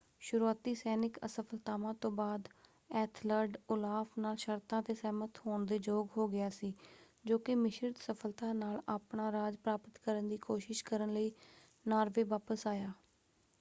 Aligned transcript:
ਸ਼ੁਰੂਆਤੀ 0.21 0.73
ਸੈਨਿਕ 0.75 1.17
ਅਸਫ਼ਲਤਾਵਾਂ 1.25 1.93
ਤੋਂ 1.93 2.09
ਬਾਅਦ 2.11 2.47
ਐਥਲਰਡ 2.89 3.57
ਓਲਾਫ਼ 3.69 4.17
ਨਾਲ 4.19 4.35
ਸ਼ਰਤਾਂ 4.35 4.81
'ਤੇ 4.81 4.93
ਸਹਿਮਤ 4.93 5.39
ਹੋਣ 5.45 5.65
ਦੇ 5.65 5.79
ਯੋਗ 5.83 6.07
ਹੋ 6.17 6.27
ਗਿਆ 6.27 6.49
ਸੀ 6.49 6.73
ਜੋ 7.25 7.37
ਕਿ 7.39 7.55
ਮਿਸ਼ਰਤ 7.55 7.97
ਸਫ਼ਲਤਾ 7.97 8.51
ਨਾਲ 8.53 8.81
ਆਪਣਾ 8.87 9.31
ਰਾਜ 9.31 9.55
ਪ੍ਰਾਪਤ 9.55 9.97
ਕਰਨ 9.97 10.27
ਦੀ 10.27 10.37
ਕੋਸ਼ਿਸ਼ 10.37 10.83
ਕਰਨ 10.83 11.13
ਲਈ 11.13 11.31
ਨਾਰਵੇ 11.85 12.23
ਵਾਪਸ 12.23 12.67
ਆਇਆ। 12.67 12.91